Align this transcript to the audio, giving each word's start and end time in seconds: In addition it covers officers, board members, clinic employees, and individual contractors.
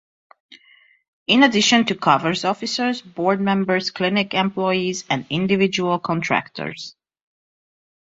In 1.27 1.43
addition 1.43 1.81
it 1.87 2.01
covers 2.01 2.43
officers, 2.43 3.03
board 3.03 3.39
members, 3.39 3.91
clinic 3.91 4.33
employees, 4.33 5.03
and 5.11 5.27
individual 5.29 5.99
contractors. 5.99 6.95